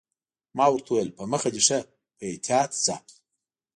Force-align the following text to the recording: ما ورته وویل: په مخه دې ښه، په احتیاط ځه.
ما 0.57 0.65
ورته 0.69 0.89
وویل: 0.91 1.09
په 1.17 1.23
مخه 1.31 1.49
دې 1.53 1.61
ښه، 1.67 1.79
په 2.17 2.23
احتیاط 2.31 2.71
ځه. 2.85 2.95